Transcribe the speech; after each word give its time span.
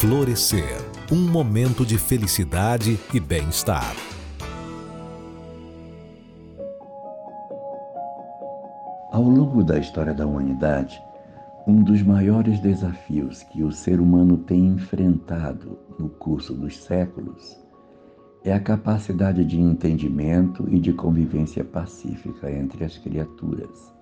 Florescer 0.00 0.78
um 1.10 1.28
momento 1.28 1.84
de 1.84 1.98
felicidade 1.98 2.96
e 3.12 3.18
bem-estar. 3.18 3.96
Ao 9.10 9.24
longo 9.24 9.64
da 9.64 9.76
história 9.76 10.14
da 10.14 10.24
humanidade, 10.24 11.02
um 11.66 11.82
dos 11.82 12.00
maiores 12.04 12.60
desafios 12.60 13.42
que 13.42 13.64
o 13.64 13.72
ser 13.72 13.98
humano 13.98 14.38
tem 14.38 14.68
enfrentado 14.68 15.76
no 15.98 16.08
curso 16.08 16.54
dos 16.54 16.76
séculos 16.76 17.58
é 18.44 18.52
a 18.52 18.60
capacidade 18.60 19.44
de 19.44 19.60
entendimento 19.60 20.64
e 20.70 20.78
de 20.78 20.92
convivência 20.92 21.64
pacífica 21.64 22.48
entre 22.52 22.84
as 22.84 22.96
criaturas. 22.96 23.92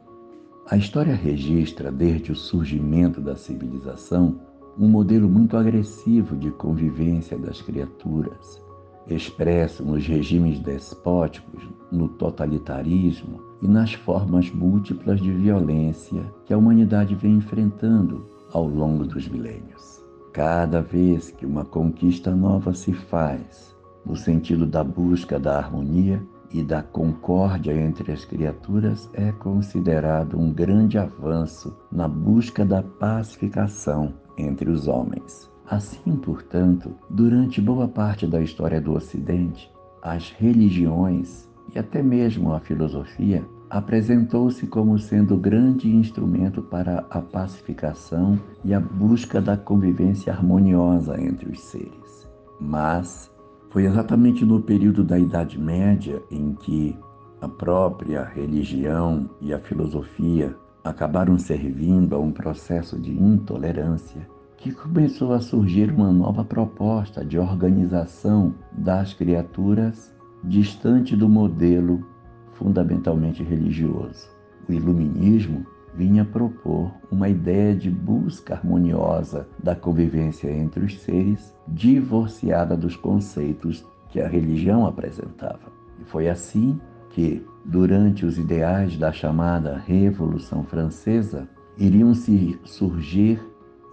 A 0.69 0.77
história 0.77 1.15
registra, 1.15 1.91
desde 1.91 2.33
o 2.33 2.37
surgimento 2.37 3.19
da 3.19 3.35
civilização, 3.35 4.39
um 4.79 4.89
modelo 4.89 5.29
muito 5.29 5.57
agressivo 5.57 6.37
de 6.37 6.51
convivência 6.51 7.39
das 7.39 7.63
criaturas, 7.63 8.63
expresso 9.09 9.85
nos 9.85 10.07
regimes 10.07 10.59
despóticos, 10.61 11.67
no 11.91 12.09
totalitarismo 12.09 13.41
e 13.63 13.69
nas 13.69 13.95
formas 13.95 14.51
múltiplas 14.51 15.21
de 15.21 15.31
violência 15.31 16.23
que 16.45 16.53
a 16.53 16.59
humanidade 16.59 17.15
vem 17.15 17.37
enfrentando 17.37 18.27
ao 18.53 18.67
longo 18.67 19.07
dos 19.07 19.29
milênios. 19.29 20.05
Cada 20.33 20.83
vez 20.83 21.31
que 21.31 21.47
uma 21.47 21.65
conquista 21.65 22.35
nova 22.35 22.75
se 22.75 22.93
faz, 22.93 23.75
no 24.05 24.15
sentido 24.15 24.67
da 24.67 24.85
busca 24.85 25.39
da 25.39 25.57
harmonia 25.57 26.23
e 26.51 26.63
da 26.63 26.83
concórdia 26.83 27.73
entre 27.73 28.13
as 28.13 28.25
criaturas, 28.25 29.11
é 29.13 29.33
considerado 29.33 30.39
um 30.39 30.53
grande 30.53 30.99
avanço 30.99 31.77
na 31.91 32.07
busca 32.09 32.65
da 32.65 32.83
pacificação 32.83 34.15
entre 34.37 34.71
os 34.71 34.89
homens. 34.89 35.51
Assim, 35.69 36.17
portanto, 36.17 36.95
durante 37.11 37.61
boa 37.61 37.89
parte 37.89 38.27
da 38.27 38.41
história 38.41 38.81
do 38.81 38.93
Ocidente, 38.93 39.71
as 40.01 40.31
religiões 40.31 41.49
e 41.75 41.79
até 41.79 42.03
mesmo 42.03 42.53
a 42.53 42.61
filosofia 42.61 43.45
apresentou-se 43.69 44.65
como 44.69 44.97
sendo 44.99 45.37
grande 45.37 45.89
instrumento 45.89 46.63
para 46.63 47.05
a 47.11 47.21
pacificação 47.21 48.39
e 48.65 48.73
a 48.73 48.79
busca 48.79 49.41
da 49.41 49.57
convivência 49.57 50.33
harmoniosa 50.33 51.21
entre 51.21 51.51
os 51.51 51.61
seres. 51.61 52.29
Mas 52.61 53.31
foi 53.71 53.85
exatamente 53.85 54.45
no 54.45 54.61
período 54.61 55.05
da 55.05 55.19
Idade 55.19 55.59
Média 55.59 56.23
em 56.31 56.55
que 56.55 56.97
a 57.41 57.49
própria 57.49 58.25
religião 58.25 59.29
e 59.41 59.53
a 59.53 59.59
filosofia 59.59 60.57
acabaram 60.83 61.39
servindo 61.39 62.15
a 62.15 62.19
um 62.19 62.33
processo 62.33 62.99
de 62.99 63.13
intolerância 63.13 64.27
que 64.57 64.73
começou 64.73 65.33
a 65.33 65.41
surgir 65.41 65.91
uma 65.91 66.11
nova 66.11 66.45
proposta 66.45 67.25
de 67.25 67.39
organização 67.39 68.55
das 68.73 69.13
criaturas 69.13 70.15
distante 70.43 71.15
do 71.15 71.29
modelo 71.29 72.07
fundamentalmente 72.55 73.43
religioso. 73.43 74.29
O 74.69 74.73
iluminismo 74.73 75.67
vinha 75.97 76.25
propor 76.25 76.93
uma 77.11 77.29
ideia 77.29 77.75
de 77.75 77.91
busca 77.91 78.55
harmoniosa 78.55 79.49
da 79.63 79.75
convivência 79.75 80.51
entre 80.51 80.85
os 80.85 81.01
seres, 81.01 81.55
divorciada 81.67 82.77
dos 82.77 82.97
conceitos 82.97 83.85
que 84.11 84.21
a 84.21 84.29
religião 84.29 84.87
apresentava. 84.87 85.73
E 86.01 86.05
foi 86.05 86.29
assim 86.29 86.79
que, 87.11 87.45
durante 87.65 88.27
os 88.27 88.39
ideais 88.39 88.99
da 88.99 89.11
chamada 89.11 89.79
Revolução 89.79 90.63
Francesa, 90.63 91.49
iriam 91.79 92.15
se 92.15 92.59
surgir 92.65 93.41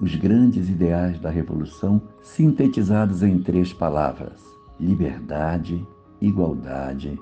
os 0.01 0.15
grandes 0.15 0.69
ideais 0.69 1.19
da 1.19 1.29
Revolução 1.29 2.01
sintetizados 2.21 3.23
em 3.23 3.39
três 3.39 3.71
palavras: 3.71 4.41
liberdade, 4.79 5.87
igualdade 6.19 7.17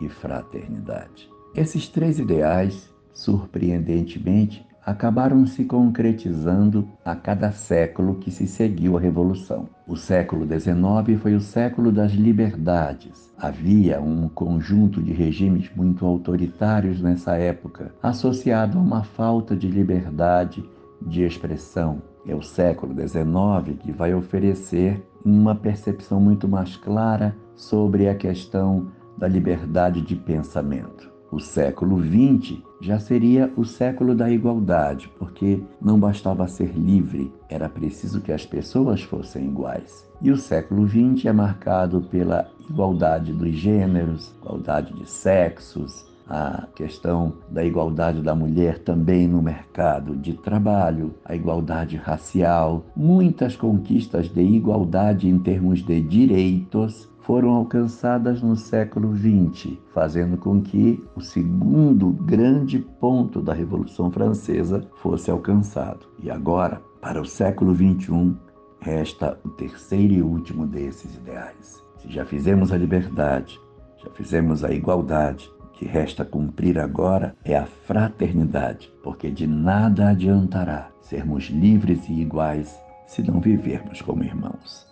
e 0.00 0.08
fraternidade. 0.08 1.30
Esses 1.54 1.88
três 1.88 2.18
ideais, 2.18 2.92
surpreendentemente, 3.14 4.66
acabaram 4.84 5.46
se 5.46 5.64
concretizando 5.64 6.86
a 7.04 7.16
cada 7.16 7.50
século 7.52 8.16
que 8.16 8.30
se 8.30 8.46
seguiu 8.46 8.96
a 8.96 9.00
Revolução. 9.00 9.68
O 9.86 9.96
século 9.96 10.46
XIX 10.46 11.18
foi 11.20 11.34
o 11.34 11.40
século 11.40 11.90
das 11.90 12.12
liberdades. 12.12 13.32
Havia 13.38 14.00
um 14.00 14.28
conjunto 14.28 15.02
de 15.02 15.12
regimes 15.12 15.70
muito 15.74 16.04
autoritários 16.04 17.00
nessa 17.00 17.36
época, 17.36 17.94
associado 18.02 18.76
a 18.76 18.80
uma 18.80 19.02
falta 19.02 19.56
de 19.56 19.68
liberdade 19.68 20.62
de 21.00 21.22
expressão. 21.22 22.02
É 22.26 22.34
o 22.34 22.42
século 22.42 22.94
XIX 22.94 23.78
que 23.78 23.92
vai 23.92 24.14
oferecer 24.14 25.02
uma 25.24 25.54
percepção 25.54 26.20
muito 26.20 26.46
mais 26.46 26.76
clara 26.76 27.34
sobre 27.54 28.08
a 28.08 28.14
questão 28.14 28.88
da 29.16 29.28
liberdade 29.28 30.02
de 30.02 30.16
pensamento. 30.16 31.13
O 31.34 31.40
século 31.40 32.00
XX 32.00 32.62
já 32.80 33.00
seria 33.00 33.52
o 33.56 33.64
século 33.64 34.14
da 34.14 34.30
igualdade, 34.30 35.10
porque 35.18 35.60
não 35.82 35.98
bastava 35.98 36.46
ser 36.46 36.70
livre, 36.76 37.32
era 37.48 37.68
preciso 37.68 38.20
que 38.20 38.30
as 38.30 38.46
pessoas 38.46 39.02
fossem 39.02 39.46
iguais. 39.46 40.08
E 40.22 40.30
o 40.30 40.36
século 40.36 40.86
XX 40.86 41.24
é 41.24 41.32
marcado 41.32 42.02
pela 42.02 42.48
igualdade 42.70 43.32
dos 43.32 43.50
gêneros, 43.50 44.32
igualdade 44.40 44.94
de 44.94 45.10
sexos, 45.10 46.06
a 46.28 46.66
questão 46.74 47.34
da 47.50 47.64
igualdade 47.64 48.22
da 48.22 48.34
mulher 48.34 48.78
também 48.78 49.28
no 49.28 49.42
mercado 49.42 50.16
de 50.16 50.34
trabalho, 50.34 51.14
a 51.24 51.34
igualdade 51.34 51.96
racial, 51.96 52.84
muitas 52.96 53.56
conquistas 53.56 54.28
de 54.28 54.40
igualdade 54.40 55.28
em 55.28 55.38
termos 55.38 55.84
de 55.84 56.00
direitos 56.00 57.12
foram 57.20 57.50
alcançadas 57.50 58.42
no 58.42 58.54
século 58.54 59.14
XX, 59.16 59.78
fazendo 59.94 60.36
com 60.36 60.60
que 60.60 61.02
o 61.16 61.20
segundo 61.22 62.10
grande 62.10 62.78
ponto 62.78 63.40
da 63.40 63.54
Revolução 63.54 64.10
Francesa 64.10 64.86
fosse 64.96 65.30
alcançado. 65.30 66.06
E 66.22 66.30
agora, 66.30 66.82
para 67.00 67.20
o 67.20 67.24
século 67.24 67.74
XXI, 67.74 68.34
resta 68.78 69.38
o 69.42 69.48
terceiro 69.48 70.12
e 70.12 70.22
último 70.22 70.66
desses 70.66 71.14
ideais. 71.16 71.82
Se 71.96 72.12
já 72.12 72.26
fizemos 72.26 72.70
a 72.70 72.76
liberdade, 72.76 73.58
já 74.04 74.10
fizemos 74.10 74.62
a 74.62 74.70
igualdade, 74.70 75.50
que 75.84 75.86
resta 75.86 76.24
cumprir 76.24 76.78
agora 76.78 77.36
é 77.44 77.54
a 77.54 77.66
fraternidade, 77.66 78.90
porque 79.02 79.30
de 79.30 79.46
nada 79.46 80.08
adiantará 80.08 80.88
sermos 81.02 81.44
livres 81.44 82.08
e 82.08 82.12
iguais 82.22 82.74
se 83.06 83.22
não 83.22 83.38
vivermos 83.38 84.00
como 84.00 84.24
irmãos. 84.24 84.86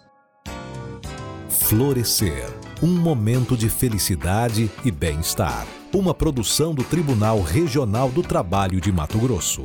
Florescer 1.49 2.45
um 2.83 2.99
momento 3.01 3.57
de 3.57 3.71
felicidade 3.71 4.71
e 4.85 4.91
bem-estar. 4.91 5.67
Uma 5.95 6.13
produção 6.13 6.75
do 6.75 6.85
Tribunal 6.85 7.41
Regional 7.41 8.11
do 8.11 8.23
Trabalho 8.23 8.81
de 8.81 8.93
Mato 8.93 9.19
Grosso. 9.19 9.65